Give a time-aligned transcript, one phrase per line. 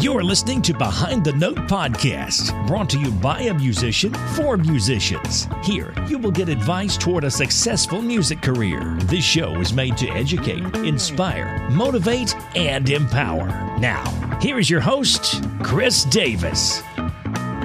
[0.00, 5.46] You're listening to Behind the Note podcast, brought to you by a musician for musicians.
[5.62, 8.96] Here, you will get advice toward a successful music career.
[9.02, 13.48] This show is made to educate, inspire, motivate, and empower.
[13.78, 14.02] Now,
[14.40, 16.80] here is your host, Chris Davis.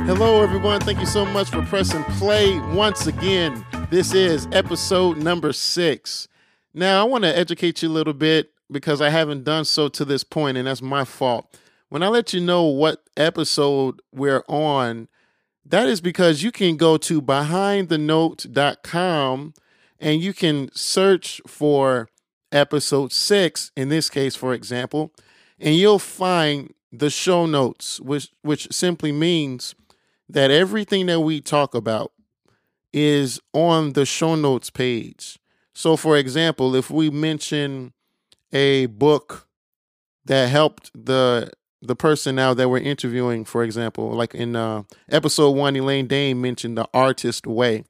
[0.05, 0.81] Hello, everyone.
[0.81, 3.65] Thank you so much for pressing play once again.
[3.89, 6.27] This is episode number six.
[6.73, 10.03] Now, I want to educate you a little bit because I haven't done so to
[10.03, 11.57] this point, and that's my fault.
[11.95, 15.07] When I let you know what episode we're on,
[15.65, 19.53] that is because you can go to behindthenote.com
[20.01, 22.09] and you can search for
[22.51, 25.13] episode six, in this case, for example,
[25.57, 29.73] and you'll find the show notes, which which simply means
[30.27, 32.11] that everything that we talk about
[32.91, 35.39] is on the show notes page.
[35.73, 37.93] So, for example, if we mention
[38.51, 39.47] a book
[40.25, 41.51] that helped the
[41.85, 46.41] the person now that we're interviewing, for example, like in uh, episode one, Elaine Dane
[46.41, 47.83] mentioned the artist way.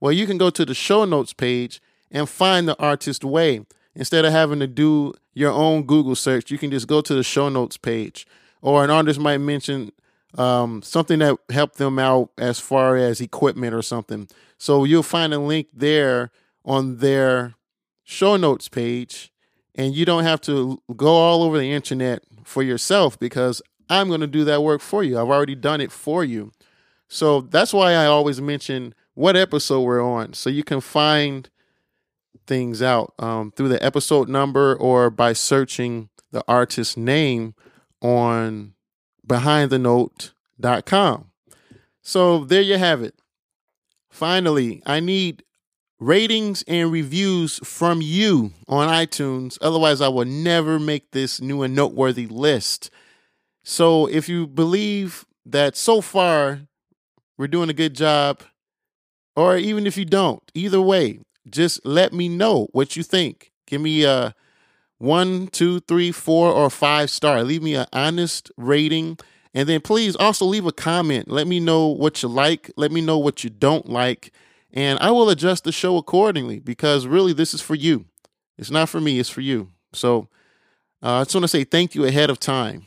[0.00, 3.64] Well, you can go to the show notes page and find the artist way.
[3.94, 7.22] Instead of having to do your own Google search, you can just go to the
[7.22, 8.26] show notes page.
[8.60, 9.92] Or an artist might mention
[10.36, 14.28] um, something that helped them out as far as equipment or something.
[14.58, 16.30] So you'll find a link there
[16.64, 17.54] on their
[18.02, 19.32] show notes page,
[19.74, 24.20] and you don't have to go all over the internet for yourself because I'm going
[24.20, 25.18] to do that work for you.
[25.18, 26.52] I've already done it for you.
[27.08, 31.48] So that's why I always mention what episode we're on so you can find
[32.46, 37.54] things out um, through the episode number or by searching the artist's name
[38.02, 38.74] on
[39.26, 41.30] behindthenote.com.
[42.02, 43.14] So there you have it.
[44.10, 45.44] Finally, I need
[46.00, 49.58] ratings and reviews from you on iTunes.
[49.60, 52.90] Otherwise, I will never make this new and noteworthy list.
[53.62, 56.60] So if you believe that so far
[57.38, 58.42] we're doing a good job,
[59.36, 63.50] or even if you don't, either way, just let me know what you think.
[63.66, 64.34] Give me a
[64.98, 67.42] one, two, three, four, or five star.
[67.42, 69.18] Leave me an honest rating.
[69.52, 71.30] And then please also leave a comment.
[71.30, 72.70] Let me know what you like.
[72.76, 74.32] Let me know what you don't like
[74.74, 78.06] and I will adjust the show accordingly because really this is for you.
[78.58, 79.70] It's not for me, it's for you.
[79.92, 80.28] So
[81.02, 82.86] uh, I just want to say thank you ahead of time.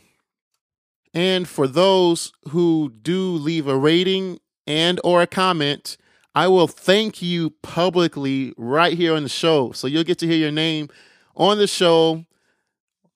[1.14, 5.96] And for those who do leave a rating and or a comment,
[6.34, 9.72] I will thank you publicly right here on the show.
[9.72, 10.90] So you'll get to hear your name
[11.34, 12.26] on the show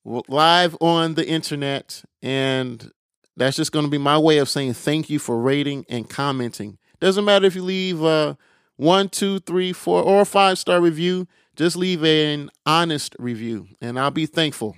[0.04, 2.90] live on the internet and
[3.36, 6.78] that's just going to be my way of saying thank you for rating and commenting.
[7.00, 8.34] Doesn't matter if you leave uh,
[8.82, 14.10] one, two, three, four, or five star review, just leave an honest review and I'll
[14.10, 14.76] be thankful.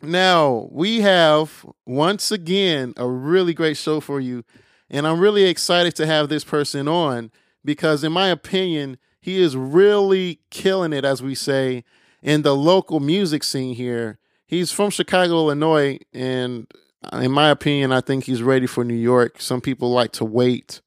[0.00, 4.44] Now, we have once again a really great show for you.
[4.90, 7.32] And I'm really excited to have this person on
[7.64, 11.84] because, in my opinion, he is really killing it, as we say,
[12.22, 14.18] in the local music scene here.
[14.46, 15.98] He's from Chicago, Illinois.
[16.12, 16.70] And
[17.12, 19.40] uh, in my opinion, I think he's ready for New York.
[19.40, 20.82] Some people like to wait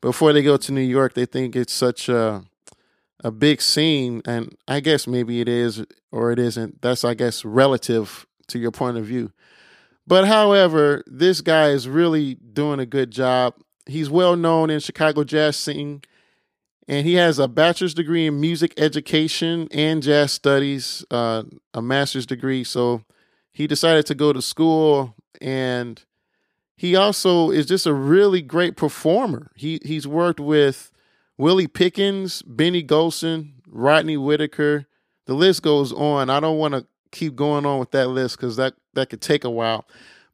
[0.00, 2.44] before they go to New York, they think it's such a
[3.22, 6.80] a big scene, and I guess maybe it is or it isn't.
[6.80, 9.32] That's I guess relative to your point of view.
[10.06, 13.54] But however, this guy is really doing a good job.
[13.86, 16.02] He's well known in Chicago jazz scene,
[16.88, 21.44] and he has a bachelor's degree in music education and jazz studies, uh,
[21.74, 22.64] a master's degree.
[22.64, 23.02] So
[23.52, 26.02] he decided to go to school and
[26.80, 29.50] he also is just a really great performer.
[29.54, 30.90] He he's worked with
[31.36, 34.86] Willie Pickens, Benny Golson, Rodney Whitaker.
[35.26, 36.30] The list goes on.
[36.30, 39.44] I don't want to keep going on with that list because that that could take
[39.44, 39.84] a while.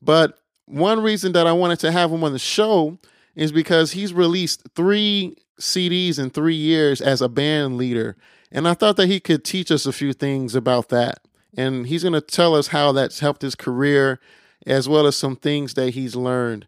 [0.00, 2.96] But one reason that I wanted to have him on the show
[3.34, 8.16] is because he's released three CDs in three years as a band leader.
[8.52, 11.18] And I thought that he could teach us a few things about that.
[11.56, 14.20] And he's going to tell us how that's helped his career
[14.66, 16.67] as well as some things that he's learned.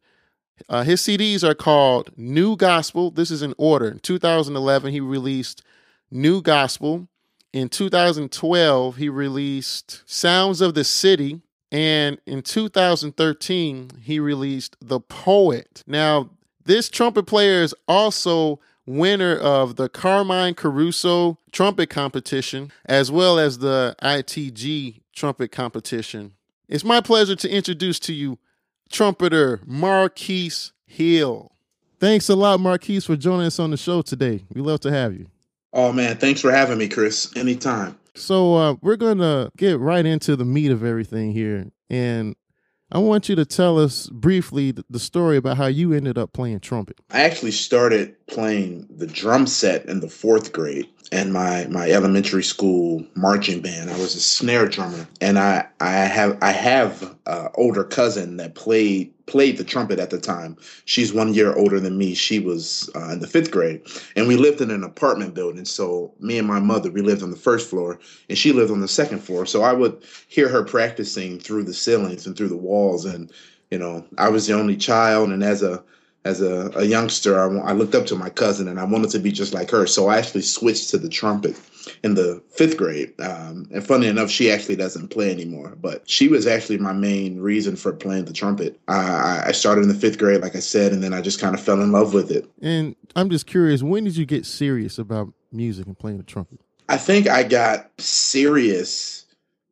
[0.69, 3.11] Uh, his CDs are called New Gospel.
[3.11, 3.89] This is in order.
[3.89, 5.63] In 2011, he released
[6.11, 7.09] New Gospel.
[7.53, 11.43] In 2012, he released Sounds of the City.
[11.71, 15.85] And in 2013, he released The Poet.
[15.87, 16.31] Now,
[16.65, 23.59] this trumpet player is also winner of the Carmine Caruso trumpet competition, as well as
[23.59, 26.33] the ITG trumpet competition.
[26.69, 28.39] It's my pleasure to introduce to you
[28.91, 30.53] trumpeter Marquis
[30.85, 31.53] Hill.
[31.99, 34.45] Thanks a lot, Marquis, for joining us on the show today.
[34.53, 35.29] We love to have you.
[35.73, 37.35] Oh man, thanks for having me, Chris.
[37.37, 37.99] Anytime.
[38.15, 42.37] So uh, we're gonna get right into the meat of everything here, and
[42.91, 46.61] I want you to tell us briefly the story about how you ended up playing
[46.61, 47.01] trumpet.
[47.11, 52.43] I actually started playing the drum set in the fourth grade and my my elementary
[52.43, 53.91] school marching band.
[53.91, 58.55] I was a snare drummer, and I I have I have an older cousin that
[58.55, 60.57] played played the trumpet at the time.
[60.85, 62.15] She's one year older than me.
[62.15, 63.83] She was uh, in the fifth grade,
[64.17, 65.65] and we lived in an apartment building.
[65.65, 68.81] So me and my mother, we lived on the first floor, and she lived on
[68.81, 69.47] the second floor.
[69.47, 73.33] So I would hear her practicing through the ceilings and through the walls, and
[73.71, 75.83] you know, I was the only child, and as a
[76.25, 79.19] as a, a youngster, I, I, looked up to my cousin and I wanted to
[79.19, 79.87] be just like her.
[79.87, 81.59] So I actually switched to the trumpet
[82.03, 83.15] in the fifth grade.
[83.21, 87.41] Um, and funny enough, she actually doesn't play anymore, but she was actually my main
[87.41, 88.79] reason for playing the trumpet.
[88.89, 91.55] I, I started in the fifth grade, like I said, and then I just kind
[91.55, 92.51] of fell in love with it.
[92.61, 96.61] And I'm just curious, when did you get serious about music and playing the trumpet?
[96.89, 99.27] I think I got serious,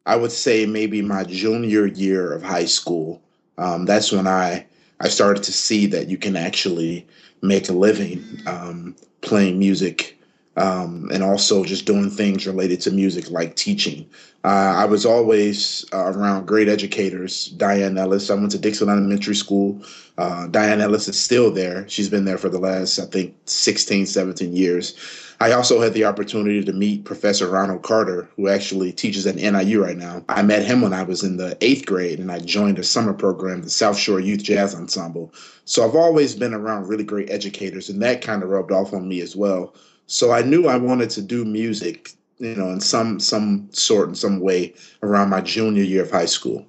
[0.05, 3.23] I would say maybe my junior year of high school.
[3.59, 4.67] Um, that's when I
[5.01, 7.07] I started to see that you can actually
[7.43, 10.19] make a living um, playing music
[10.57, 14.09] um, and also just doing things related to music like teaching.
[14.43, 17.49] Uh, I was always uh, around great educators.
[17.49, 18.31] Diane Ellis.
[18.31, 19.83] I went to Dixon Elementary School.
[20.17, 21.87] Uh, Diane Ellis is still there.
[21.89, 24.97] She's been there for the last, I think, 16, 17 years.
[25.41, 29.83] I also had the opportunity to meet Professor Ronald Carter, who actually teaches at NIU
[29.83, 30.25] right now.
[30.29, 33.13] I met him when I was in the eighth grade and I joined a summer
[33.13, 35.33] program, the South Shore Youth Jazz Ensemble.
[35.67, 39.09] So I've always been around really great educators, and that kind of rubbed off on
[39.09, 39.75] me as well.
[40.07, 44.15] So I knew I wanted to do music, you know, in some some sort in
[44.15, 46.65] some way around my junior year of high school.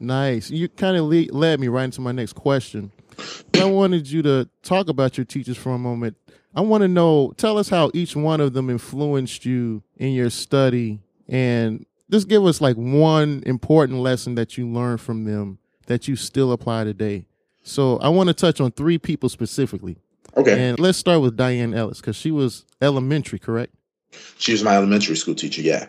[0.00, 0.50] Nice.
[0.50, 2.90] You kind of led me right into my next question.
[3.54, 6.16] I wanted you to talk about your teachers for a moment
[6.54, 10.30] I want to know, tell us how each one of them influenced you in your
[10.30, 16.08] study and just give us like one important lesson that you learned from them that
[16.08, 17.26] you still apply today.
[17.62, 19.96] So I want to touch on three people specifically.
[20.36, 20.68] Okay.
[20.68, 23.74] And let's start with Diane Ellis because she was elementary, correct?
[24.38, 25.86] She was my elementary school teacher, yeah.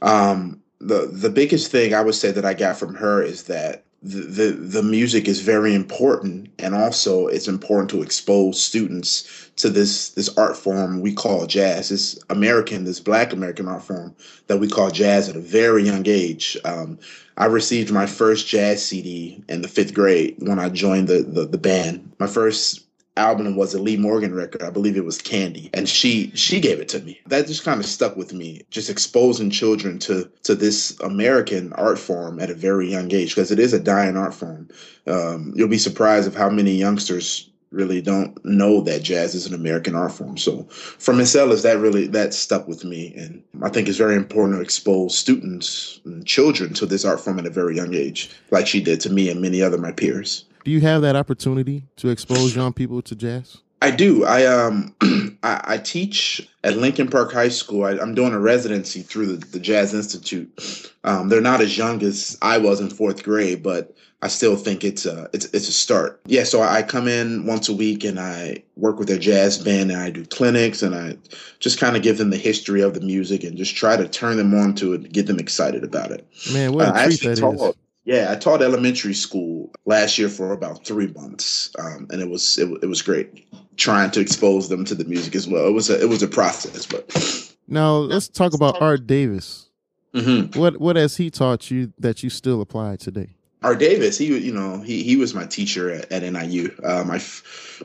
[0.00, 3.84] Um, the the biggest thing I would say that I got from her is that
[4.04, 10.10] the, the music is very important and also it's important to expose students to this
[10.10, 14.14] this art form we call jazz this american this black american art form
[14.46, 16.98] that we call jazz at a very young age um,
[17.36, 21.46] i received my first jazz cd in the fifth grade when i joined the, the,
[21.46, 22.84] the band my first
[23.16, 24.62] album was a Lee Morgan record.
[24.62, 27.20] I believe it was Candy, and she she gave it to me.
[27.26, 28.62] That just kind of stuck with me.
[28.70, 33.50] Just exposing children to to this American art form at a very young age because
[33.50, 34.68] it is a dying art form.
[35.06, 39.54] Um, you'll be surprised of how many youngsters really don't know that jazz is an
[39.54, 40.36] American art form.
[40.36, 44.16] So for Miss Ellis, that really that stuck with me, and I think it's very
[44.16, 48.30] important to expose students and children to this art form at a very young age,
[48.50, 50.44] like she did to me and many other my peers.
[50.64, 53.58] Do you have that opportunity to expose young people to jazz?
[53.82, 54.24] I do.
[54.24, 54.94] I um
[55.44, 57.84] I, I, teach at Lincoln Park High School.
[57.84, 60.90] I, am doing a residency through the, the Jazz Institute.
[61.04, 64.84] Um, they're not as young as I was in fourth grade, but I still think
[64.84, 66.22] it's a it's it's a start.
[66.24, 69.90] Yeah, so I come in once a week and I work with their jazz band
[69.90, 71.18] and I do clinics and I
[71.60, 74.38] just kind of give them the history of the music and just try to turn
[74.38, 76.26] them on to it, get them excited about it.
[76.54, 77.74] Man, what a uh, treat that taught, is.
[78.06, 82.56] Yeah, I taught elementary school last year for about three months, um, and it was
[82.56, 85.66] it, it was great trying to expose them to the music as well.
[85.66, 89.68] It was a it was a process, but now let's talk about Art Davis.
[90.14, 90.58] Mm-hmm.
[90.58, 93.34] What what has he taught you that you still apply today?
[93.64, 96.70] Art Davis, he you know he he was my teacher at, at NIU.
[96.84, 97.20] Uh, my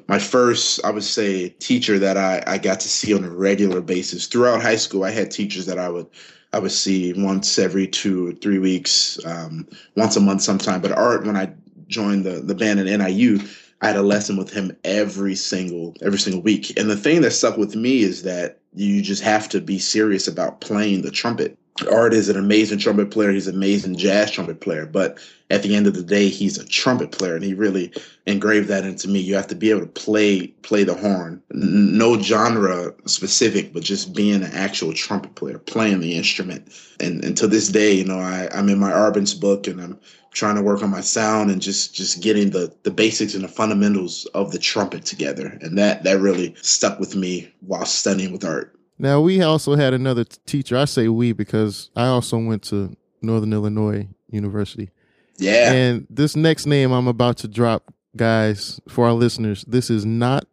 [0.08, 3.81] my first, I would say, teacher that I I got to see on a regular
[3.81, 5.05] basis throughout high school.
[5.05, 6.08] I had teachers that I would
[6.51, 10.81] I would see once every two or three weeks, um, once a month sometime.
[10.81, 11.53] But Art, when I
[11.88, 13.39] joined the the band at NIU,
[13.81, 16.77] I had a lesson with him every single every single week.
[16.77, 20.27] And the thing that stuck with me is that you just have to be serious
[20.27, 21.57] about playing the trumpet.
[21.91, 23.31] Art is an amazing trumpet player.
[23.31, 24.85] He's an amazing jazz trumpet player.
[24.85, 25.17] But
[25.49, 27.91] at the end of the day, he's a trumpet player, and he really
[28.25, 29.19] engraved that into me.
[29.19, 34.13] You have to be able to play play the horn, no genre specific, but just
[34.13, 36.71] being an actual trumpet player, playing the instrument.
[36.99, 39.99] And, and to this day, you know, I, I'm in my Arban's book, and I'm
[40.31, 43.47] trying to work on my sound and just just getting the the basics and the
[43.47, 45.57] fundamentals of the trumpet together.
[45.61, 48.75] And that that really stuck with me while studying with art.
[49.00, 50.77] Now we also had another teacher.
[50.77, 54.91] I say we because I also went to Northern Illinois University.
[55.38, 55.72] Yeah.
[55.72, 60.46] And this next name I'm about to drop, guys, for our listeners, this is not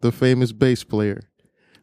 [0.00, 1.22] the famous bass player,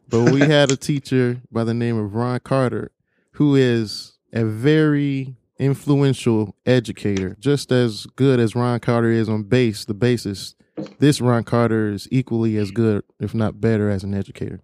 [0.08, 2.90] but we had a teacher by the name of Ron Carter
[3.32, 9.84] who is a very influential educator, just as good as Ron Carter is on bass,
[9.84, 10.54] the bassist.
[10.98, 14.60] This Ron Carter is equally as good, if not better, as an educator.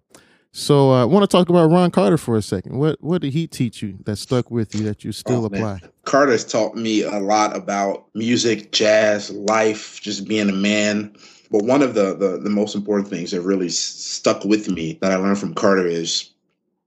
[0.57, 2.79] So uh, I want to talk about Ron Carter for a second.
[2.79, 5.59] What what did he teach you that stuck with you that you still oh, apply?
[5.59, 5.81] Man.
[6.05, 11.15] Carter's taught me a lot about music, jazz, life, just being a man.
[11.51, 15.11] But one of the, the, the most important things that really stuck with me that
[15.11, 16.31] I learned from Carter is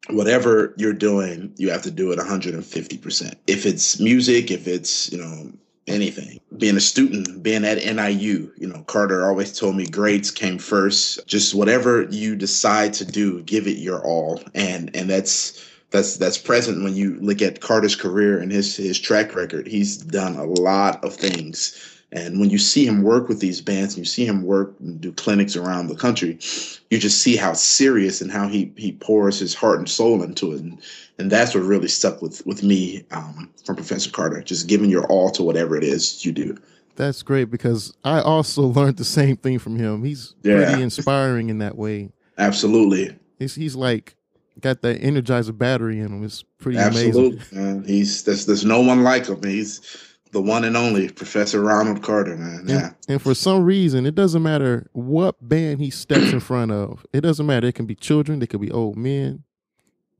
[0.08, 3.34] whatever you're doing, you have to do it 150%.
[3.46, 5.52] If it's music, if it's, you know,
[5.90, 6.40] anything.
[6.56, 11.26] Being a student, being at NIU, you know, Carter always told me grades came first.
[11.26, 14.42] Just whatever you decide to do, give it your all.
[14.54, 18.98] And and that's that's that's present when you look at Carter's career and his his
[18.98, 19.66] track record.
[19.66, 23.94] He's done a lot of things and when you see him work with these bands
[23.94, 26.38] and you see him work and do clinics around the country,
[26.90, 30.52] you just see how serious and how he he pours his heart and soul into
[30.52, 30.60] it.
[30.60, 30.78] And,
[31.18, 35.06] and that's what really stuck with with me um, from Professor Carter, just giving your
[35.06, 36.56] all to whatever it is you do.
[36.96, 40.04] That's great because I also learned the same thing from him.
[40.04, 40.66] He's yeah.
[40.66, 42.10] pretty inspiring in that way.
[42.38, 43.16] Absolutely.
[43.38, 44.16] He's he's like
[44.60, 46.24] got that energizer battery in him.
[46.24, 47.56] It's pretty Absolutely, amazing.
[47.56, 47.84] Man.
[47.84, 49.40] He's there's there's no one like him.
[49.44, 49.80] He's
[50.32, 52.64] the one and only Professor Ronald Carter, man.
[52.66, 52.76] Yeah.
[52.76, 57.04] And, and, for some reason, it doesn't matter what band he steps in front of.
[57.12, 57.66] It doesn't matter.
[57.66, 59.44] It can be children, it could be old men.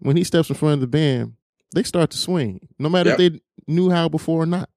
[0.01, 1.35] When he steps in front of the band,
[1.75, 3.21] they start to swing, no matter yep.
[3.21, 4.69] if they knew how before or not.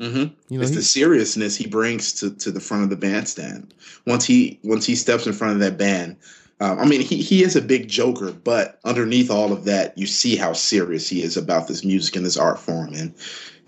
[0.00, 0.32] Mm-hmm.
[0.48, 3.74] You know, it's he, the seriousness he brings to, to the front of the bandstand.
[4.06, 6.16] Once he once he steps in front of that band,
[6.60, 10.06] um, I mean, he he is a big joker, but underneath all of that, you
[10.06, 13.14] see how serious he is about this music and this art form, and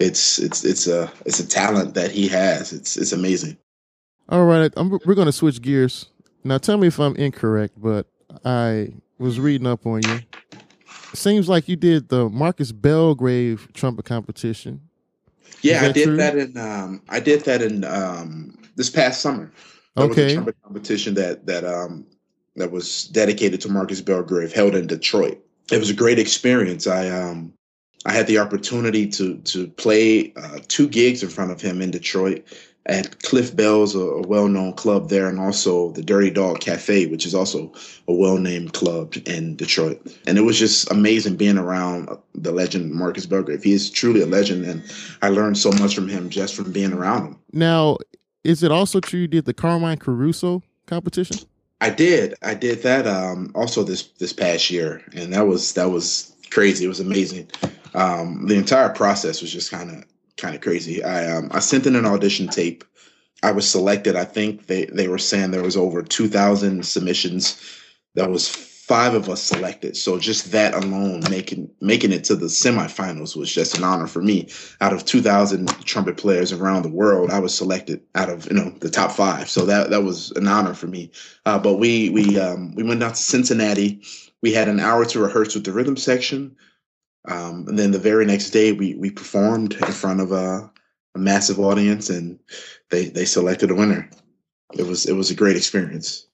[0.01, 2.73] it's it's it's a it's a talent that he has.
[2.73, 3.57] It's it's amazing.
[4.29, 6.07] All right, I'm, we're going to switch gears
[6.43, 6.59] now.
[6.59, 8.07] Tell me if I'm incorrect, but
[8.45, 10.21] I was reading up on you.
[11.15, 14.81] Seems like you did the Marcus Belgrave trumpet competition.
[15.63, 16.17] Yeah, I did true?
[16.17, 19.53] that in um, I did that in um, this past summer.
[19.95, 22.07] There okay, was a trumpet competition that that um,
[22.57, 25.39] that was dedicated to Marcus Belgrave, held in Detroit.
[25.71, 26.87] It was a great experience.
[26.87, 27.53] I um,
[28.07, 31.91] I had the opportunity to to play uh, two gigs in front of him in
[31.91, 32.45] Detroit
[32.87, 37.27] at Cliff Bell's, a, a well-known club there, and also the Dirty Dog Cafe, which
[37.27, 37.73] is also
[38.09, 40.01] a well-named club in Detroit.
[40.27, 43.63] And it was just amazing being around the legend Marcus Belgrave.
[43.63, 44.83] He is truly a legend, and
[45.23, 47.39] I learned so much from him just from being around him.
[47.53, 47.99] Now,
[48.45, 51.37] is it also true you did the Carmine Caruso competition?
[51.81, 52.35] I did.
[52.43, 56.85] I did that um, also this this past year, and that was that was crazy.
[56.85, 57.49] It was amazing
[57.95, 60.05] um, the entire process was just kind of
[60.37, 61.03] kind of crazy.
[61.03, 62.85] I um, I sent in an audition tape.
[63.43, 64.17] I was selected.
[64.17, 67.61] I think they they were saying there was over two thousand submissions.
[68.15, 68.49] That was
[68.91, 69.97] five of us selected.
[69.97, 74.21] So just that alone, making making it to the semifinals was just an honor for
[74.21, 74.49] me.
[74.81, 78.55] Out of two thousand trumpet players around the world, I was selected out of you
[78.55, 79.49] know the top five.
[79.49, 81.13] So that that was an honor for me.
[81.47, 84.03] Uh, but we we um, we went down to Cincinnati.
[84.43, 86.57] We had an hour to rehearse with the rhythm section.
[87.29, 90.69] Um, and then the very next day, we we performed in front of a,
[91.15, 92.41] a, massive audience, and
[92.89, 94.11] they they selected a winner.
[94.73, 96.27] It was it was a great experience.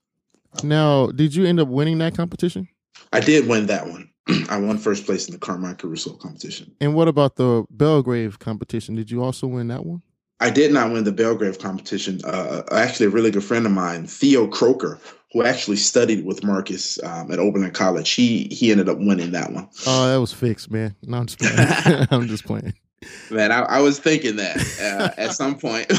[0.63, 2.69] Now, did you end up winning that competition?
[3.13, 4.11] I did win that one.
[4.49, 6.75] I won first place in the Carmine Caruso competition.
[6.81, 8.95] And what about the Belgrave competition?
[8.95, 10.03] Did you also win that one?
[10.41, 12.21] I did not win the Belgrave competition.
[12.25, 15.01] Uh, actually, a really good friend of mine, Theo Croker,
[15.33, 19.53] who actually studied with Marcus um, at Oberlin College, he he ended up winning that
[19.53, 19.69] one.
[19.87, 20.95] Oh, that was fixed, man.
[21.03, 22.07] No, I'm just playing.
[22.11, 22.75] I'm just playing.
[23.31, 25.91] Man, I, I was thinking that uh, at some point.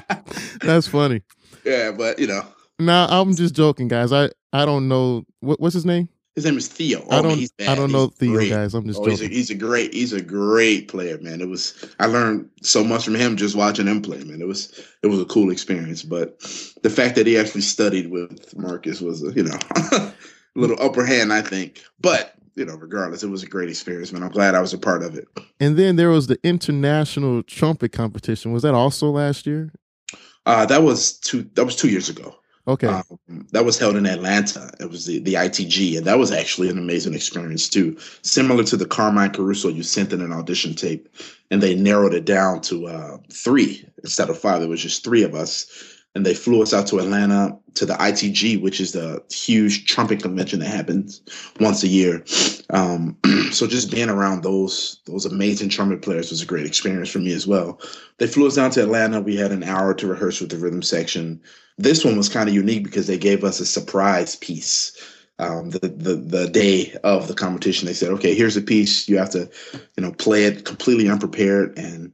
[0.60, 1.22] That's funny.
[1.64, 2.44] Yeah, but you know.
[2.80, 4.12] No, nah, I'm just joking, guys.
[4.12, 6.08] I I don't know what, what's his name.
[6.34, 7.04] His name is Theo.
[7.10, 7.52] Oh, I don't.
[7.68, 8.50] I don't know Theo, great.
[8.50, 8.72] guys.
[8.72, 9.30] I'm just oh, joking.
[9.30, 9.92] He's a, he's a, great.
[9.92, 11.40] He's a great player, man.
[11.40, 11.84] It was.
[11.98, 14.40] I learned so much from him just watching him play, man.
[14.40, 14.80] It was.
[15.02, 16.02] It was a cool experience.
[16.02, 16.40] But
[16.82, 19.58] the fact that he actually studied with Marcus was, a, you know,
[19.92, 20.12] a
[20.54, 21.82] little upper hand, I think.
[22.00, 24.22] But you know, regardless, it was a great experience, man.
[24.22, 25.28] I'm glad I was a part of it.
[25.58, 28.52] And then there was the international trumpet competition.
[28.52, 29.72] Was that also last year?
[30.46, 31.42] Uh, that was two.
[31.54, 32.36] That was two years ago.
[32.68, 32.86] Okay.
[32.86, 34.70] Um, that was held in Atlanta.
[34.78, 37.96] It was the, the ITG, and that was actually an amazing experience too.
[38.22, 41.08] Similar to the Carmine Caruso, you sent in an audition tape,
[41.50, 44.60] and they narrowed it down to uh, three instead of five.
[44.60, 45.66] There was just three of us,
[46.14, 50.22] and they flew us out to Atlanta to the ITG, which is the huge trumpet
[50.22, 51.22] convention that happens
[51.60, 52.24] once a year.
[52.70, 53.16] Um,
[53.52, 57.32] so just being around those those amazing trumpet players was a great experience for me
[57.32, 57.80] as well.
[58.18, 59.20] They flew us down to Atlanta.
[59.20, 61.40] We had an hour to rehearse with the rhythm section.
[61.78, 64.92] This one was kind of unique because they gave us a surprise piece.
[65.40, 67.86] um, the, the the day of the competition.
[67.86, 69.08] They said, "Okay, here's a piece.
[69.08, 69.48] You have to,
[69.96, 72.12] you know, play it completely unprepared." And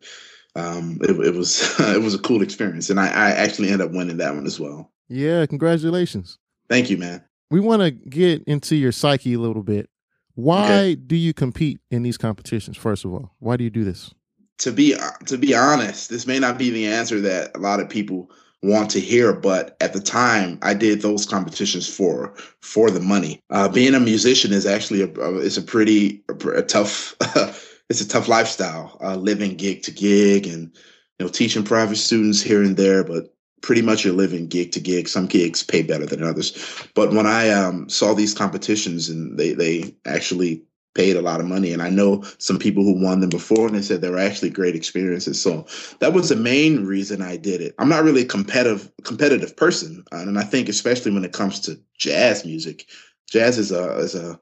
[0.56, 3.94] um, it, it, was it was a cool experience, and I, I actually ended up
[3.94, 4.90] winning that one as well.
[5.08, 6.38] Yeah, congratulations!
[6.68, 7.22] Thank you, man.
[7.50, 9.88] We want to get into your psyche a little bit.
[10.34, 10.94] Why okay.
[10.96, 12.76] do you compete in these competitions?
[12.76, 14.12] First of all, why do you do this?
[14.58, 14.96] To be
[15.26, 18.30] to be honest, this may not be the answer that a lot of people
[18.62, 19.32] want to hear.
[19.32, 23.40] But at the time, I did those competitions for for the money.
[23.50, 27.14] Uh, being a musician is actually a, a it's a pretty a, a tough
[27.88, 28.96] it's a tough lifestyle.
[29.02, 30.76] Uh, living gig to gig and
[31.18, 34.80] you know teaching private students here and there, but pretty much you're living gig to
[34.80, 35.08] gig.
[35.08, 36.86] Some gigs pay better than others.
[36.94, 40.62] But when I um, saw these competitions and they they actually
[40.96, 41.72] paid a lot of money.
[41.72, 44.50] And I know some people who won them before, and they said they were actually
[44.50, 45.40] great experiences.
[45.40, 45.66] So
[46.00, 47.74] that was the main reason I did it.
[47.78, 51.78] I'm not really a competitive competitive person, and I think especially when it comes to
[51.98, 52.86] jazz music,
[53.30, 54.40] jazz is a is a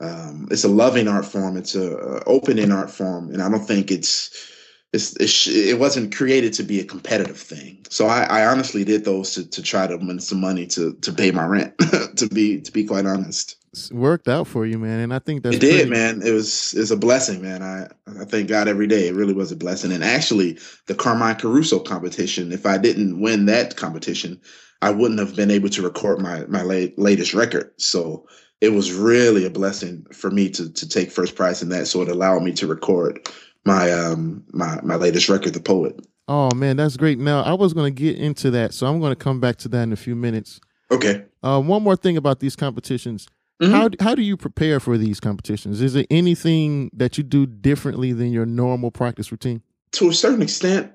[0.00, 1.56] um, it's a loving art form.
[1.56, 4.50] It's a, a opening art form, and I don't think it's
[4.92, 7.84] it's, it's, it wasn't created to be a competitive thing.
[7.90, 11.12] So I, I honestly did those to, to try to win some money to to
[11.12, 11.74] pay my rent.
[12.16, 13.56] to be to be quite honest
[13.92, 15.00] worked out for you, man.
[15.00, 16.22] And I think that's it did, man.
[16.22, 17.62] It was it's a blessing, man.
[17.62, 17.88] I
[18.20, 19.08] I thank God every day.
[19.08, 19.92] It really was a blessing.
[19.92, 24.40] And actually, the Carmine Caruso competition, if I didn't win that competition,
[24.82, 27.70] I wouldn't have been able to record my my late, latest record.
[27.76, 28.26] So
[28.60, 31.86] it was really a blessing for me to to take first prize in that.
[31.86, 33.28] So it allowed me to record
[33.64, 36.06] my um my my latest record, The Poet.
[36.28, 37.18] Oh man, that's great.
[37.18, 39.68] Now I was going to get into that, so I'm going to come back to
[39.68, 40.60] that in a few minutes.
[40.90, 41.24] Okay.
[41.42, 43.26] Uh, one more thing about these competitions
[43.62, 43.72] Mm-hmm.
[43.72, 45.80] How how do you prepare for these competitions?
[45.80, 49.62] Is there anything that you do differently than your normal practice routine?
[49.92, 50.92] To a certain extent,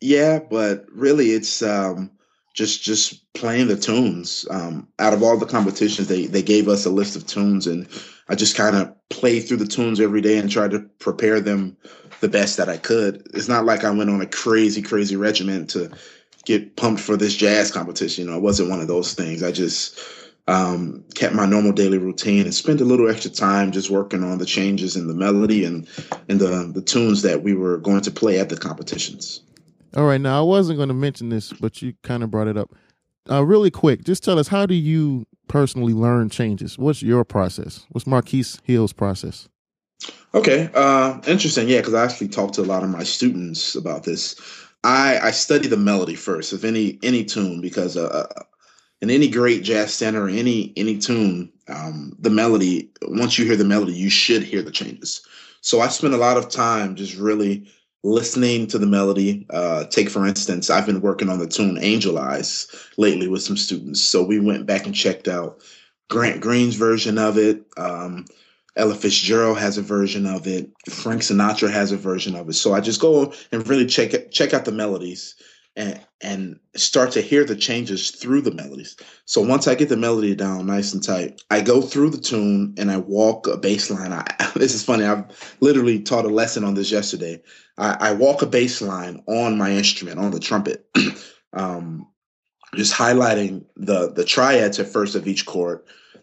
[0.00, 2.10] yeah, but really it's um,
[2.60, 4.46] just just playing the tunes.
[4.50, 7.88] Um, out of all the competitions, they they gave us a list of tunes, and
[8.28, 11.74] I just kind of played through the tunes every day and tried to prepare them
[12.20, 13.26] the best that I could.
[13.32, 15.90] It's not like I went on a crazy crazy regimen to
[16.44, 18.24] get pumped for this jazz competition.
[18.24, 19.42] You know, it wasn't one of those things.
[19.42, 19.98] I just
[20.46, 24.36] um, kept my normal daily routine and spent a little extra time just working on
[24.36, 25.88] the changes in the melody and
[26.28, 29.40] and the the tunes that we were going to play at the competitions.
[29.96, 32.56] All right, now I wasn't going to mention this, but you kind of brought it
[32.56, 32.70] up.
[33.28, 36.78] Uh, really quick, just tell us how do you personally learn changes?
[36.78, 37.86] What's your process?
[37.90, 39.48] What's Marquis Hill's process?
[40.32, 41.68] Okay, uh, interesting.
[41.68, 44.40] Yeah, because I actually talked to a lot of my students about this.
[44.84, 48.26] I, I study the melody first of any any tune because uh,
[49.02, 52.90] in any great jazz standard or any any tune, um, the melody.
[53.02, 55.22] Once you hear the melody, you should hear the changes.
[55.60, 57.68] So I spend a lot of time just really
[58.02, 59.46] listening to the melody.
[59.50, 63.56] Uh, take for instance, I've been working on the tune "Angel Eyes" lately with some
[63.56, 64.00] students.
[64.00, 65.60] So we went back and checked out
[66.08, 67.64] Grant Green's version of it.
[67.76, 68.24] Um,
[68.76, 70.70] Ella Fitzgerald has a version of it.
[70.88, 72.54] Frank Sinatra has a version of it.
[72.54, 75.34] So I just go and really check it, check out the melodies
[75.76, 78.96] and and start to hear the changes through the melodies.
[79.24, 82.74] So once I get the melody down nice and tight, I go through the tune
[82.76, 84.12] and I walk a bass line.
[84.12, 85.04] I, this is funny.
[85.04, 87.42] I've literally taught a lesson on this yesterday.
[87.78, 90.86] I, I walk a bass line on my instrument, on the trumpet,
[91.52, 92.06] um,
[92.74, 95.80] just highlighting the the triads at first of each chord,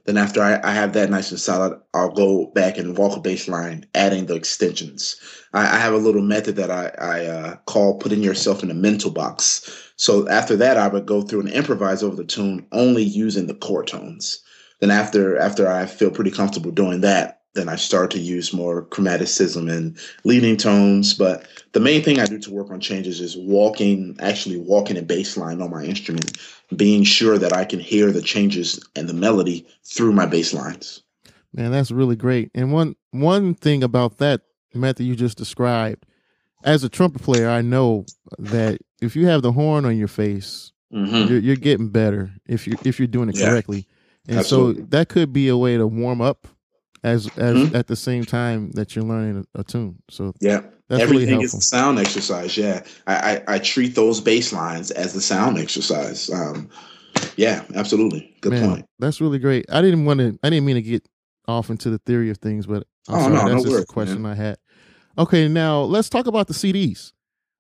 [0.08, 3.20] then after I, I, have that nice and solid, I'll go back and walk a
[3.20, 5.20] bass line, adding the extensions.
[5.54, 8.74] I, I have a little method that I, I uh, call putting yourself in a
[8.74, 9.92] mental box.
[9.98, 13.54] So after that, I would go through and improvise over the tune, only using the
[13.54, 14.42] chord tones.
[14.80, 18.84] Then after after I feel pretty comfortable doing that, then I start to use more
[18.84, 21.14] chromaticism and leading tones.
[21.14, 25.02] But the main thing I do to work on changes is walking, actually walking a
[25.02, 26.38] bass line on my instrument
[26.76, 31.02] being sure that I can hear the changes and the melody through my bass lines.
[31.54, 32.52] Man, that's really great.
[32.54, 34.42] And one one thing about that
[34.74, 36.06] method you just described,
[36.64, 38.06] as a trumpet player, I know
[38.38, 41.32] that if you have the horn on your face, mm-hmm.
[41.32, 43.50] you're, you're, getting better if you if you're doing it yeah.
[43.50, 43.88] correctly.
[44.28, 44.82] And Absolutely.
[44.84, 46.48] so that could be a way to warm up
[47.08, 47.76] as as mm-hmm.
[47.76, 50.02] at the same time that you're learning a, a tune.
[50.10, 52.58] So yeah, that's everything really is a sound exercise.
[52.58, 56.30] Yeah, I, I, I treat those bass lines as the sound exercise.
[56.30, 56.70] Um,
[57.36, 58.36] yeah, absolutely.
[58.42, 58.86] Good Man, point.
[59.00, 59.66] That's really great.
[59.72, 60.38] I didn't want to.
[60.44, 61.08] I didn't mean to get
[61.48, 63.94] off into the theory of things, but I'm oh, sorry, no, that's no just a
[63.94, 64.32] question man.
[64.34, 64.58] I had.
[65.18, 67.14] Okay, now let's talk about the CDs.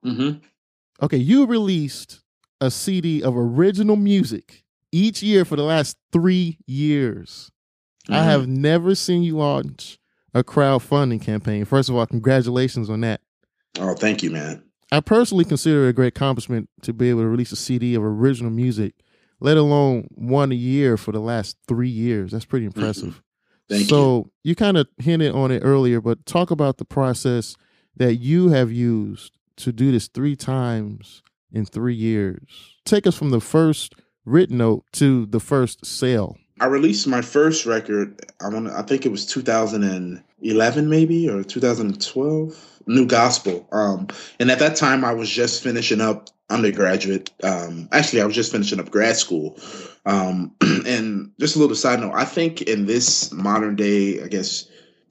[0.05, 0.39] Mm-hmm.
[1.01, 2.21] Okay, you released
[2.59, 7.51] a CD of original music each year for the last three years.
[8.07, 8.13] Mm-hmm.
[8.13, 9.97] I have never seen you launch
[10.33, 11.65] a crowdfunding campaign.
[11.65, 13.21] First of all, congratulations on that.
[13.79, 14.63] Oh, thank you, man.
[14.91, 18.03] I personally consider it a great accomplishment to be able to release a CD of
[18.03, 18.93] original music
[19.39, 22.31] let alone one a year for the last three years.
[22.31, 22.79] That's pretty Mm-hmm.
[22.79, 23.21] impressive.
[23.69, 23.87] Thank you.
[23.87, 24.31] so you.
[24.51, 27.55] you kind of hinted on it earlier, but talk about the process
[27.97, 32.75] that you have used to do this three times in three years.
[32.85, 33.93] Take us from the first
[34.25, 36.37] written note to the first sale.
[36.59, 38.25] I released my first record.
[38.41, 38.69] I want.
[38.69, 42.73] I think it was 2011, maybe or 2012.
[42.87, 43.67] New Gospel.
[43.71, 44.07] Um,
[44.39, 47.31] and at that time, I was just finishing up undergraduate.
[47.43, 49.57] Um, actually, I was just finishing up grad school.
[50.05, 54.67] Um, and just a little side note, I think in this modern day, I guess,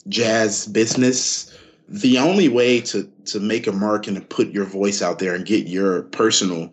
[0.09, 1.55] jazz business,
[1.89, 5.35] the only way to to make a mark and to put your voice out there
[5.35, 6.73] and get your personal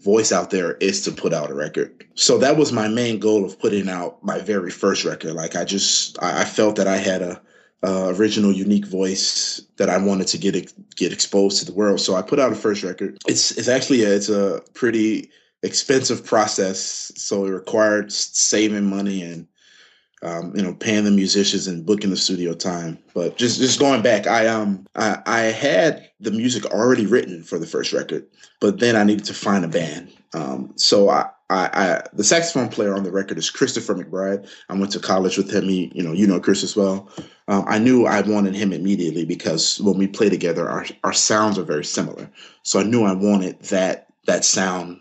[0.00, 2.06] voice out there is to put out a record.
[2.14, 5.34] So that was my main goal of putting out my very first record.
[5.34, 7.40] Like I just I, felt that I had a,
[7.82, 12.00] a original, unique voice that I wanted to get get exposed to the world.
[12.00, 13.18] So I put out a first record.
[13.26, 15.30] It's it's actually a, it's a pretty
[15.62, 17.12] expensive process.
[17.16, 19.46] So it required saving money and
[20.22, 22.98] um, you know, paying the musicians and booking the studio time.
[23.14, 27.58] But just just going back, I um I, I had the music already written for
[27.58, 28.26] the first record,
[28.60, 30.12] but then I needed to find a band.
[30.32, 34.48] Um, so I, I, I the saxophone player on the record is Christopher McBride.
[34.68, 35.64] I went to college with him.
[35.64, 37.10] He, you know, you know Chris as well.
[37.48, 41.58] Um, I knew I wanted him immediately because when we play together, our our sounds
[41.58, 42.30] are very similar.
[42.62, 45.00] So I knew I wanted that that sound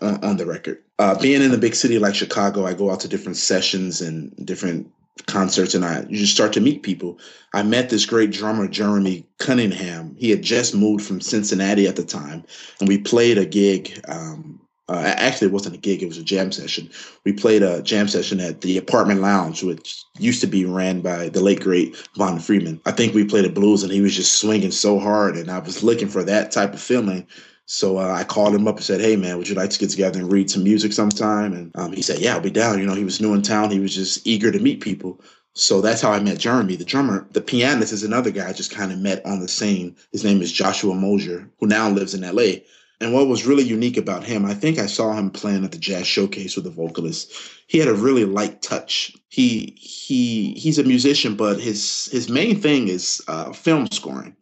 [0.00, 0.84] on, on the record.
[0.98, 4.34] Uh, being in a big city like Chicago, I go out to different sessions and
[4.44, 4.90] different
[5.26, 7.18] concerts, and I you just start to meet people.
[7.54, 10.16] I met this great drummer, Jeremy Cunningham.
[10.18, 12.44] He had just moved from Cincinnati at the time,
[12.80, 14.00] and we played a gig.
[14.08, 16.90] Um, uh, actually, it wasn't a gig; it was a jam session.
[17.24, 21.28] We played a jam session at the Apartment Lounge, which used to be ran by
[21.28, 22.80] the late great Von Freeman.
[22.86, 25.58] I think we played a blues, and he was just swinging so hard, and I
[25.58, 27.26] was looking for that type of feeling.
[27.70, 29.90] So uh, I called him up and said, "Hey man, would you like to get
[29.90, 32.86] together and read some music sometime?" And um, he said, "Yeah, I'll be down." You
[32.86, 33.70] know, he was new in town.
[33.70, 35.20] He was just eager to meet people.
[35.52, 37.26] So that's how I met Jeremy, the drummer.
[37.32, 39.96] The pianist is another guy I just kind of met on the scene.
[40.12, 42.60] His name is Joshua Moshier, who now lives in LA.
[43.02, 45.78] And what was really unique about him, I think I saw him playing at the
[45.78, 47.30] jazz showcase with a vocalist.
[47.66, 49.14] He had a really light touch.
[49.28, 54.34] He he he's a musician, but his his main thing is uh, film scoring.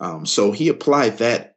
[0.00, 1.49] Um, so he applied that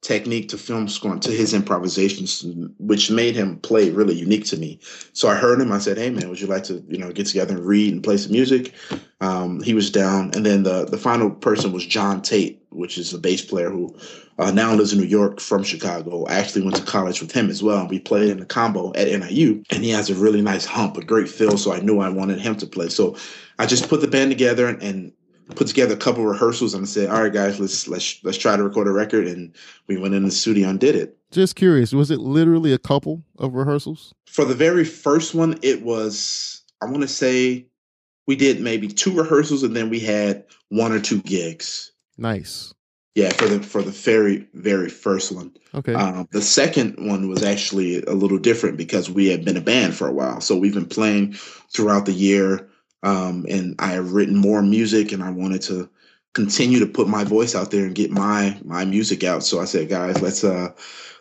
[0.00, 2.46] technique to film scoring to his improvisations,
[2.78, 4.78] which made him play really unique to me.
[5.12, 5.72] So I heard him.
[5.72, 8.02] I said, "Hey man, would you like to you know get together and read and
[8.02, 8.74] play some music?"
[9.20, 13.12] Um, he was down, and then the the final person was John Tate, which is
[13.12, 13.94] a bass player who
[14.38, 16.24] uh, now lives in New York from Chicago.
[16.26, 17.88] I actually went to college with him as well.
[17.88, 21.04] We played in a combo at NIU, and he has a really nice hump, a
[21.04, 21.58] great feel.
[21.58, 22.88] So I knew I wanted him to play.
[22.88, 23.16] So
[23.58, 25.12] I just put the band together and, and
[25.54, 28.62] put together a couple rehearsals and said, "All right, guys, let's let's let's try to
[28.62, 29.52] record a record." And
[29.86, 31.16] we went in the studio and did it.
[31.30, 34.14] Just curious, was it literally a couple of rehearsals?
[34.26, 37.66] For the very first one, it was I want to say
[38.26, 41.92] we did maybe two rehearsals and then we had one or two gigs.
[42.16, 42.74] Nice.
[43.14, 45.52] Yeah, for the for the very very first one.
[45.74, 45.94] Okay.
[45.94, 49.94] Um, the second one was actually a little different because we had been a band
[49.94, 51.32] for a while, so we've been playing
[51.72, 52.68] throughout the year.
[53.02, 55.88] Um, and I have written more music, and I wanted to
[56.34, 59.42] continue to put my voice out there and get my my music out.
[59.42, 60.72] So I said, guys, let's uh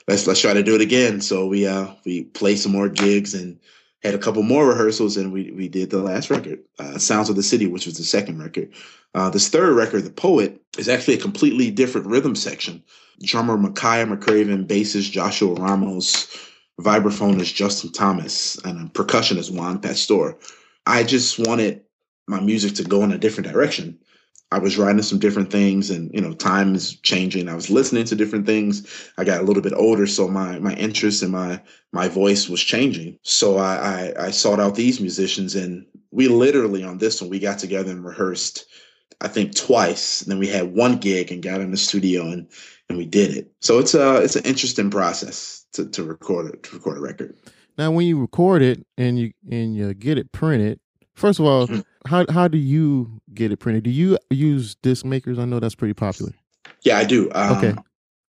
[0.08, 1.22] let's let's try to do it again.
[1.22, 3.60] So we uh we played some more gigs and
[4.04, 7.36] had a couple more rehearsals, and we we did the last record, uh, Sounds of
[7.36, 8.72] the City, which was the second record.
[9.16, 12.84] Uh, this third record, The Poet, is actually a completely different rhythm section.
[13.24, 16.28] Drummer Makaya McCraven, bassist Joshua Ramos,
[16.80, 20.38] vibraphone is Justin Thomas, and percussionist Juan Pastor.
[20.88, 21.84] I just wanted
[22.28, 24.00] my music to go in a different direction.
[24.50, 27.50] I was writing some different things, and you know, time is changing.
[27.50, 29.12] I was listening to different things.
[29.18, 32.64] I got a little bit older, so my my interest and my my voice was
[32.64, 33.20] changing.
[33.24, 37.40] So I, I I sought out these musicians, and we literally on this one we
[37.40, 38.66] got together and rehearsed.
[39.20, 40.22] I think twice.
[40.22, 42.48] And then we had one gig and got in the studio and
[42.88, 43.52] and we did it.
[43.62, 47.36] So it's a it's an interesting process to to record it to record a record.
[47.78, 50.80] Now, when you record it and you and you get it printed,
[51.16, 51.84] first of all, Mhm.
[52.06, 53.84] how how do you get it printed?
[53.84, 55.38] Do you use disc makers?
[55.38, 56.34] I know that's pretty popular.
[56.84, 57.30] Yeah, I do.
[57.34, 57.76] Um, Okay.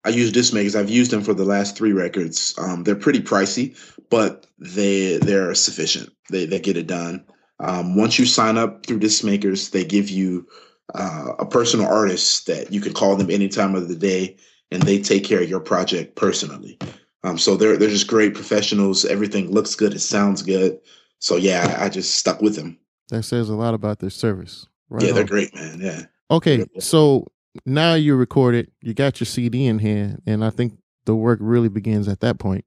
[0.05, 0.77] I use disc makers.
[0.77, 2.55] I've used them for the last three records.
[2.59, 3.75] Um, they're pretty pricey,
[4.11, 6.11] but they they're sufficient.
[6.31, 7.25] They they get it done.
[7.61, 10.47] Um, once you sign up through disc makers, they give you
[10.95, 14.37] uh, a personal artist that you can call them any time of the day,
[14.71, 16.79] and they take care of your project personally.
[17.25, 19.05] Um, so they're they're just great professionals.
[19.05, 19.95] Everything looks good.
[19.95, 20.79] It sounds good.
[21.19, 22.79] So yeah, I, I just stuck with them.
[23.09, 24.67] That says a lot about their service.
[24.91, 25.81] Right yeah, they're great, man.
[25.81, 26.03] Yeah.
[26.31, 27.27] Okay, so
[27.65, 30.75] now you recorded, you got your CD in hand, and I think
[31.07, 32.65] the work really begins at that point.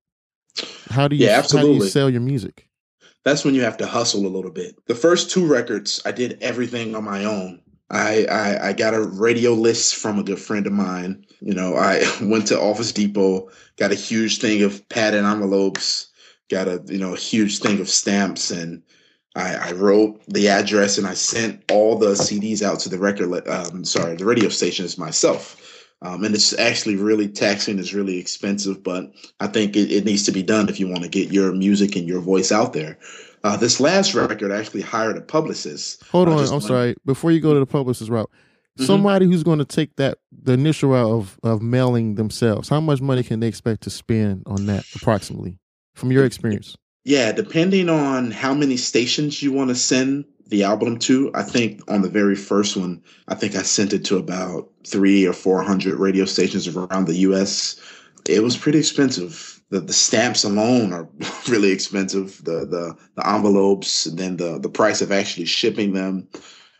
[0.90, 1.86] How do you Yeah, how do absolutely.
[1.86, 2.68] you sell your music?
[3.24, 4.76] that's when you have to hustle a little bit.
[4.88, 7.62] The first two records, I did everything on my own.
[7.92, 11.24] I, I I got a radio list from a good friend of mine.
[11.42, 16.08] You know, I went to Office Depot, got a huge thing of padded envelopes,
[16.50, 18.84] got a you know a huge thing of stamps, and
[19.36, 23.48] I, I wrote the address and I sent all the CDs out to the record.
[23.48, 25.58] Um, sorry, the radio stations myself.
[26.04, 27.78] Um, and it's actually really taxing.
[27.78, 31.04] It's really expensive, but I think it, it needs to be done if you want
[31.04, 32.98] to get your music and your voice out there.
[33.44, 36.04] Uh, this last record I actually hired a publicist.
[36.12, 36.96] Hold on, I'm went- sorry.
[37.06, 38.32] Before you go to the publicist route,
[38.80, 38.86] Mhm.
[38.86, 43.02] somebody who's going to take that the initial route of of mailing themselves, how much
[43.02, 45.58] money can they expect to spend on that approximately,
[45.96, 46.76] from your experience?
[47.04, 51.82] Yeah, depending on how many stations you want to send the album to, I think
[51.90, 55.64] on the very first one, I think I sent it to about three or four
[55.64, 57.76] hundred radio stations around the U.S.
[58.30, 59.62] It was pretty expensive.
[59.70, 61.08] The the stamps alone are
[61.50, 62.42] really expensive.
[62.44, 66.28] The the the envelopes, then the the price of actually shipping them.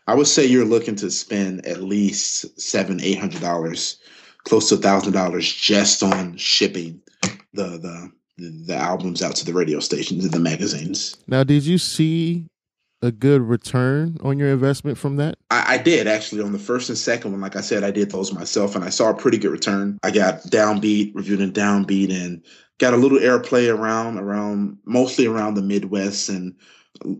[0.06, 3.98] I would say you're looking to spend at least seven eight hundred dollars,
[4.44, 7.00] close to a thousand dollars just on shipping
[7.52, 8.12] the the
[8.66, 11.16] the albums out to the radio stations and the magazines.
[11.26, 12.46] Now, did you see
[13.02, 15.36] a good return on your investment from that?
[15.50, 17.40] I, I did actually on the first and second one.
[17.40, 19.98] Like I said, I did those myself, and I saw a pretty good return.
[20.02, 22.42] I got downbeat, reviewed in downbeat, and
[22.78, 26.54] got a little airplay around, around mostly around the Midwest and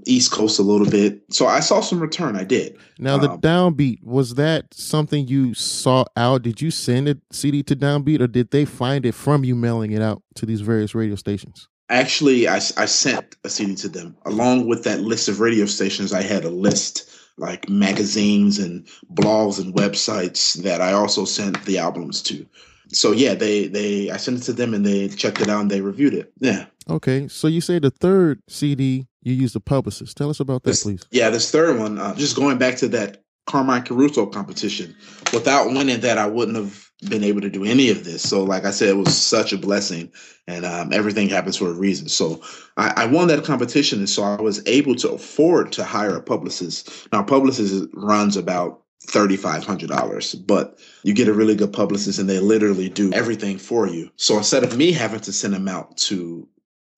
[0.07, 1.23] East Coast a little bit.
[1.31, 2.37] So I saw some return.
[2.37, 2.77] I did.
[2.99, 6.43] Now, the Um, downbeat was that something you saw out?
[6.43, 9.93] Did you send a CD to downbeat, or did they find it from you mailing
[9.93, 11.69] it out to these various radio stations?
[11.89, 16.13] Actually, I, I sent a CD to them along with that list of radio stations.
[16.13, 21.79] I had a list like magazines and blogs and websites that I also sent the
[21.79, 22.47] albums to.
[22.93, 25.71] So yeah, they they I sent it to them and they checked it out and
[25.71, 26.33] they reviewed it.
[26.39, 26.67] Yeah.
[26.89, 30.17] Okay, so you say the third CD you used a publicist.
[30.17, 31.05] Tell us about that, This- please.
[31.11, 34.95] Yeah, this third one, uh, just going back to that Carmine Caruso competition.
[35.33, 38.23] Without winning that, I wouldn't have been able to do any of this.
[38.23, 40.13] So, like I said, it was such a blessing,
[40.47, 42.09] and um, everything happens for a reason.
[42.09, 42.41] So,
[42.77, 46.23] I, I won that competition, and so I was able to afford to hire a
[46.23, 47.09] publicist.
[47.13, 52.19] Now, publicist runs about thirty five hundred dollars, but you get a really good publicist,
[52.19, 54.11] and they literally do everything for you.
[54.17, 56.49] So instead of me having to send them out to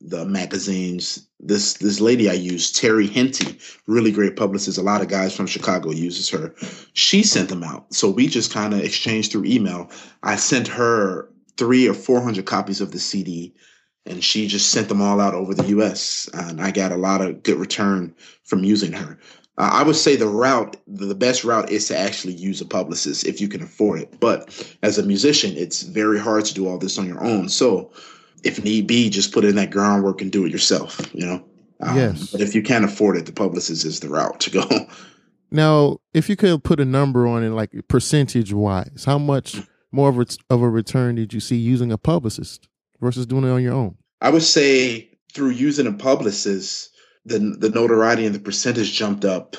[0.05, 1.27] the magazines.
[1.41, 4.79] This this lady I use, Terri Hinte, really great publicist.
[4.79, 6.55] A lot of guys from Chicago uses her.
[6.93, 9.91] She sent them out, so we just kind of exchanged through email.
[10.23, 13.55] I sent her three or four hundred copies of the CD,
[14.07, 16.29] and she just sent them all out over the U.S.
[16.35, 18.15] And I got a lot of good return
[18.45, 19.19] from using her.
[19.57, 23.25] Uh, I would say the route, the best route, is to actually use a publicist
[23.25, 24.21] if you can afford it.
[24.21, 27.49] But as a musician, it's very hard to do all this on your own.
[27.49, 27.93] So
[28.43, 31.45] if need be, just put in that groundwork and do it yourself, you know?
[31.81, 32.31] Um, Yes.
[32.31, 34.69] But if you can't afford it, the publicist is the route to go.
[35.51, 39.63] Now, if you could put a number on it, like percentage wise, how much
[39.93, 42.67] more of a, of a return did you see using a publicist
[43.01, 43.97] versus doing it on your own?
[44.21, 46.91] I would say through using a publicist,
[47.25, 49.57] the the notoriety and the percentage jumped up.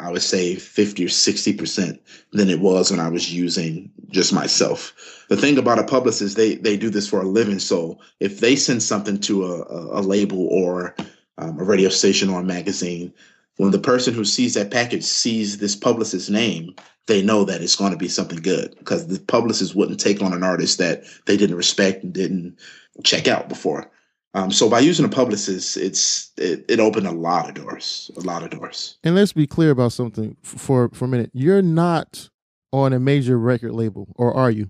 [0.00, 2.00] I would say fifty or sixty percent
[2.32, 4.92] than it was when I was using just myself.
[5.28, 7.58] The thing about a publicist, they they do this for a living.
[7.58, 10.94] So if they send something to a, a, a label or
[11.38, 13.12] um, a radio station or a magazine,
[13.56, 16.74] when the person who sees that package sees this publicist's name,
[17.06, 20.32] they know that it's going to be something good because the publicist wouldn't take on
[20.32, 22.58] an artist that they didn't respect and didn't
[23.04, 23.90] check out before.
[24.34, 28.20] Um, so by using a publicist, it's it, it opened a lot of doors, a
[28.20, 28.98] lot of doors.
[29.04, 31.30] And let's be clear about something for for a minute.
[31.32, 32.28] You're not
[32.72, 34.68] on a major record label, or are you?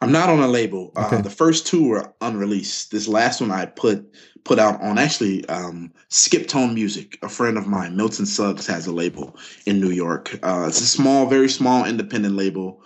[0.00, 0.92] I'm not on a label.
[0.96, 1.16] Okay.
[1.16, 2.92] Uh, the first two were unreleased.
[2.92, 4.06] This last one I put
[4.44, 7.18] put out on actually um, Skiptone Music.
[7.22, 10.38] A friend of mine, Milton Suggs, has a label in New York.
[10.42, 12.82] Uh, it's a small, very small independent label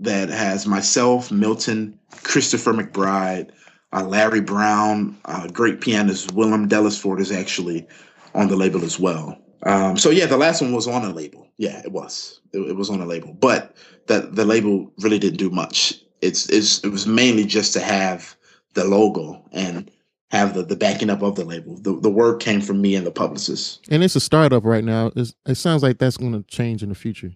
[0.00, 3.50] that has myself, Milton, Christopher McBride,
[3.94, 7.86] uh, Larry Brown, uh, great pianist Willerm Delisfort is actually
[8.34, 9.38] on the label as well.
[9.62, 11.48] Um, so yeah, the last one was on a label.
[11.56, 12.40] Yeah, it was.
[12.52, 13.76] It, it was on a label, but
[14.08, 15.94] that the label really didn't do much.
[16.20, 18.36] It's, it's it was mainly just to have
[18.74, 19.90] the logo and
[20.30, 21.76] have the, the backing up of the label.
[21.76, 23.86] The the work came from me and the publicist.
[23.90, 25.12] And it's a startup right now.
[25.14, 27.32] It's, it sounds like that's going to change in the future.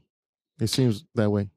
[0.60, 1.50] It seems that way.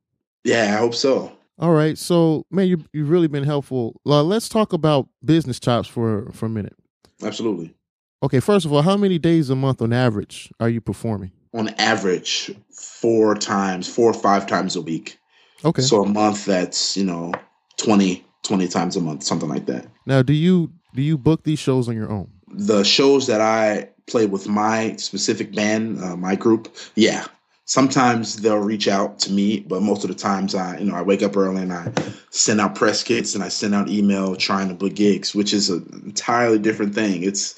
[0.44, 1.32] Yeah, I hope so.
[1.62, 4.02] All right, so man, you you've really been helpful.
[4.06, 6.76] Uh, let's talk about business chops for for a minute.
[7.24, 7.76] Absolutely.
[8.24, 11.32] Okay, first of all, how many days a month on average are you performing?
[11.54, 15.20] On average, four times, four or five times a week.
[15.64, 15.82] Okay.
[15.82, 17.34] So a month that's, you know,
[17.78, 19.86] 20, 20 times a month, something like that.
[20.06, 22.30] now, do you do you book these shows on your own?
[22.54, 27.26] The shows that I play with my specific band, uh, my group, yeah.
[27.72, 31.02] Sometimes they'll reach out to me, but most of the times I, you know, I
[31.04, 31.90] wake up early and I
[32.30, 35.70] send out press kits and I send out email trying to book gigs, which is
[35.70, 37.24] an entirely different thing.
[37.24, 37.56] It's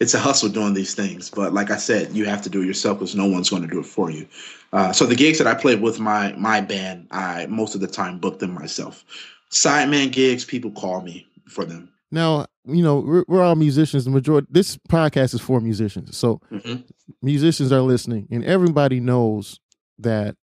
[0.00, 2.66] it's a hustle doing these things, but like I said, you have to do it
[2.66, 4.28] yourself because no one's going to do it for you.
[4.74, 7.86] Uh, so the gigs that I play with my my band, I most of the
[7.86, 9.02] time book them myself.
[9.50, 11.88] Sideman gigs, people call me for them.
[12.10, 14.04] Now, you know, we're, we're all musicians.
[14.04, 16.16] The majority, this podcast is for musicians.
[16.16, 16.82] So mm-hmm.
[17.22, 19.58] musicians are listening, and everybody knows
[19.98, 20.36] that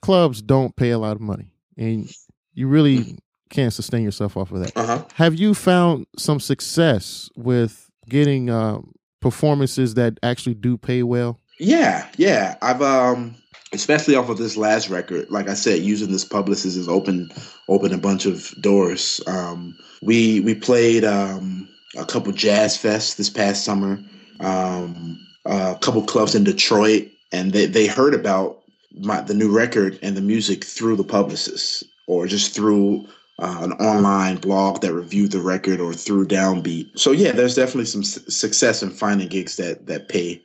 [0.00, 2.10] clubs don't pay a lot of money, and
[2.54, 3.14] you really mm-hmm.
[3.50, 4.76] can't sustain yourself off of that.
[4.76, 5.04] Uh-huh.
[5.14, 8.78] Have you found some success with getting uh,
[9.20, 11.38] performances that actually do pay well?
[11.58, 12.56] Yeah, yeah.
[12.60, 13.36] I've um
[13.72, 17.32] especially off of this last record, like I said, using this publicist has opened
[17.68, 19.20] opened a bunch of doors.
[19.26, 23.98] Um, we we played um, a couple jazz fests this past summer,
[24.40, 28.62] um, a couple clubs in Detroit, and they, they heard about
[29.00, 33.06] my, the new record and the music through the publicist or just through
[33.38, 36.98] uh, an online blog that reviewed the record or through Downbeat.
[36.98, 40.42] So yeah, there's definitely some su- success in finding gigs that that pay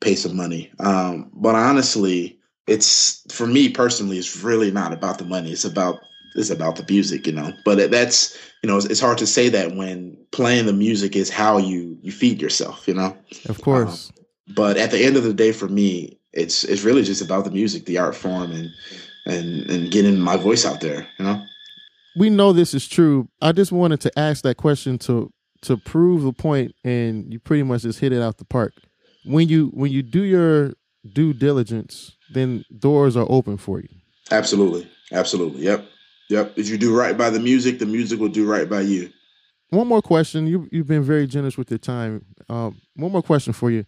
[0.00, 0.70] pay some money.
[0.80, 5.52] Um, but honestly, it's for me personally, it's really not about the money.
[5.52, 6.00] It's about
[6.34, 7.52] it's about the music, you know.
[7.64, 11.30] But that's you know, it's, it's, hard to say that when playing the music is
[11.30, 13.16] how you you feed yourself, you know.
[13.48, 14.10] Of course.
[14.10, 14.24] Um,
[14.54, 17.50] but at the end of the day, for me, it's it's really just about the
[17.50, 18.70] music, the art form, and
[19.26, 21.42] and and getting my voice out there, you know.
[22.16, 23.28] We know this is true.
[23.42, 27.62] I just wanted to ask that question to to prove the point, and you pretty
[27.62, 28.74] much just hit it out the park.
[29.24, 30.74] When you when you do your
[31.12, 33.88] due diligence, then doors are open for you.
[34.30, 35.62] Absolutely, absolutely.
[35.62, 35.86] Yep.
[36.30, 36.54] Yep.
[36.56, 39.10] If you do right by the music, the music will do right by you.
[39.70, 40.46] One more question.
[40.46, 42.24] You you've been very generous with your time.
[42.48, 43.84] Um, one more question for you.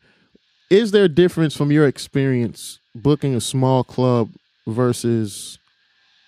[0.69, 4.31] Is there a difference from your experience booking a small club
[4.67, 5.59] versus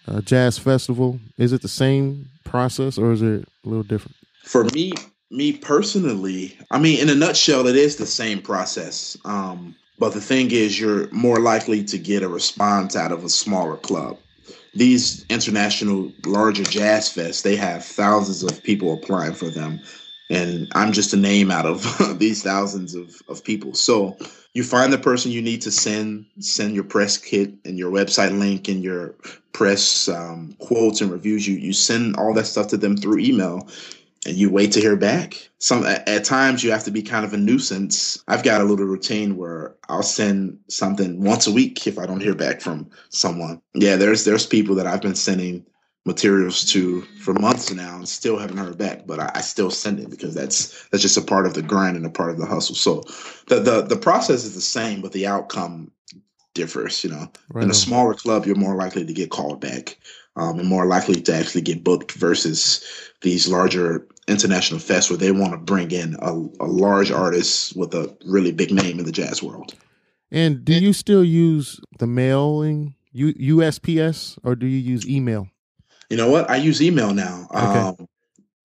[0.07, 1.19] a jazz festival?
[1.37, 4.17] Is it the same process or is it a little different?
[4.45, 4.93] For me,
[5.31, 9.17] me personally, I mean, in a nutshell, it is the same process.
[9.25, 13.29] Um, but the thing is, you're more likely to get a response out of a
[13.29, 14.19] smaller club
[14.75, 19.81] these international larger jazz fests, they have thousands of people applying for them.
[20.31, 23.75] And I'm just a name out of these thousands of, of people.
[23.75, 24.17] So
[24.53, 28.39] you find the person you need to send, send your press kit and your website
[28.39, 29.15] link and your
[29.53, 31.49] press um, quotes and reviews.
[31.49, 33.69] You you send all that stuff to them through email,
[34.29, 35.49] and you wait to hear back.
[35.59, 38.23] Some at times you have to be kind of a nuisance.
[38.29, 42.21] I've got a little routine where I'll send something once a week if I don't
[42.21, 43.61] hear back from someone.
[43.75, 45.65] Yeah, there's there's people that I've been sending
[46.05, 50.01] materials to for months now and still haven't heard back, but I, I, still send
[50.01, 52.47] it because that's that's just a part of the grind and a part of the
[52.47, 52.77] hustle.
[52.77, 53.03] So
[53.49, 55.91] the the the process is the same, but the outcome
[56.55, 57.03] differs.
[57.03, 59.99] You know, right in a smaller club, you're more likely to get called back
[60.39, 62.85] um, and more likely to actually get booked versus
[63.23, 67.95] these larger international fests where they want to bring in a, a large artist with
[67.95, 69.75] a really big name in the jazz world.
[70.31, 75.49] And do you still use the mailing U- USPS or do you use email?
[76.11, 76.49] You know what?
[76.49, 77.49] I use email now.
[77.51, 77.63] Okay.
[77.63, 78.09] Um,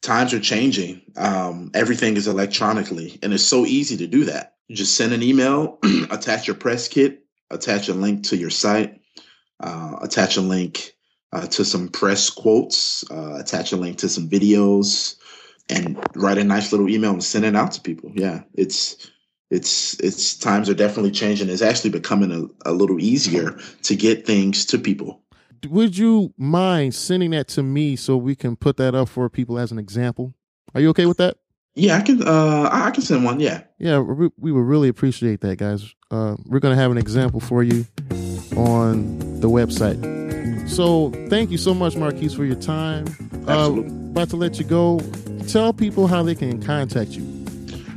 [0.01, 1.01] times are changing.
[1.17, 4.55] Um, everything is electronically, and it's so easy to do that.
[4.67, 5.79] You just send an email,
[6.11, 9.01] attach your press kit, attach a link to your site,
[9.59, 10.92] uh, attach a link
[11.33, 15.15] uh, to some press quotes, uh, attach a link to some videos,
[15.69, 18.11] and write a nice little email and send it out to people.
[18.13, 19.09] Yeah, it's
[19.49, 21.49] it's it's times are definitely changing.
[21.49, 25.21] It's actually becoming a, a little easier to get things to people.
[25.69, 29.57] Would you mind sending that to me so we can put that up for people
[29.57, 30.33] as an example?
[30.75, 31.37] Are you okay with that?
[31.75, 32.21] Yeah, I can.
[32.21, 33.39] Uh, I can send one.
[33.39, 33.63] Yeah.
[33.79, 35.95] Yeah, we, we would really appreciate that, guys.
[36.11, 37.87] Uh, we're gonna have an example for you
[38.55, 40.22] on the website.
[40.67, 43.07] So thank you so much, Marquis, for your time.
[43.47, 43.91] Uh, Absolutely.
[43.91, 44.99] Uh, about to let you go.
[45.47, 47.23] Tell people how they can contact you.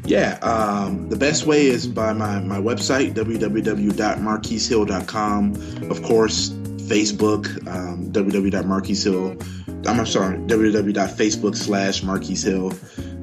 [0.07, 5.91] Yeah, um, the best way is by my, my website, www.marquisehill.com.
[5.91, 9.89] Of course, Facebook, um, www.marquisehill.
[9.89, 12.73] I'm sorry, www.facebook slash marquisehill.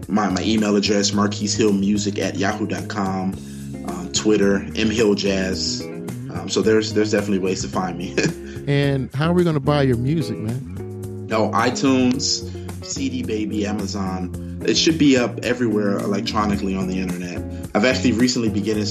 [0.07, 3.34] My, my email address, marquisehillmusic at yahoo.com.
[3.88, 5.82] Um, Twitter, mhilljazz.
[6.34, 8.15] Um, so there's there's definitely ways to find me.
[8.68, 11.28] and how are we going to buy your music, man?
[11.28, 12.43] No, iTunes,
[12.86, 14.61] CD Baby, Amazon.
[14.66, 17.41] It should be up everywhere electronically on the internet.
[17.76, 18.86] I've actually recently beginning.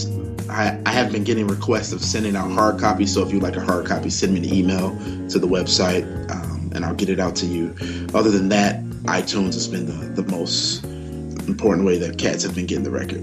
[0.50, 3.14] I, I have been getting requests of sending out hard copies.
[3.14, 4.90] So if you'd like a hard copy, send me an email
[5.28, 7.74] to the website, um, and I'll get it out to you.
[8.14, 10.84] Other than that, iTunes has been the, the most
[11.48, 13.20] important way that cats have been getting the record.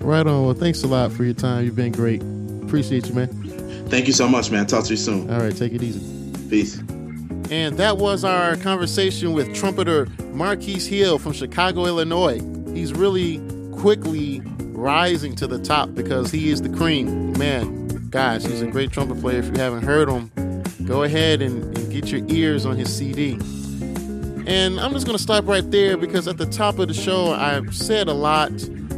[0.00, 0.44] Right on.
[0.44, 1.64] Well, thanks a lot for your time.
[1.64, 2.22] You've been great.
[2.62, 3.45] Appreciate you, man.
[3.88, 4.66] Thank you so much, man.
[4.66, 5.30] Talk to you soon.
[5.30, 6.00] All right, take it easy.
[6.48, 6.78] Peace.
[7.50, 12.40] And that was our conversation with trumpeter Marquis Hill from Chicago, Illinois.
[12.74, 13.38] He's really
[13.78, 17.32] quickly rising to the top because he is the cream.
[17.38, 19.38] Man, guys, he's a great trumpet player.
[19.38, 20.30] If you haven't heard him,
[20.84, 23.38] go ahead and, and get your ears on his CD.
[24.48, 27.32] And I'm just going to stop right there because at the top of the show,
[27.32, 28.50] I've said a lot.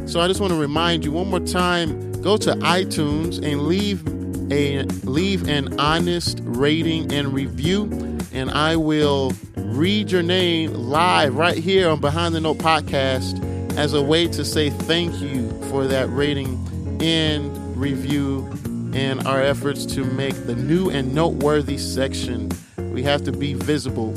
[0.05, 4.03] So I just want to remind you one more time go to iTunes and leave
[4.51, 11.57] a leave an honest rating and review and I will read your name live right
[11.57, 13.43] here on Behind the Note podcast
[13.77, 18.49] as a way to say thank you for that rating and review
[18.93, 22.49] and our efforts to make the new and noteworthy section.
[22.77, 24.13] We have to be visible.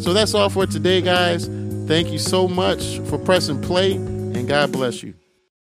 [0.00, 1.46] So that's all for today, guys.
[1.86, 5.14] Thank you so much for pressing play, and God bless you.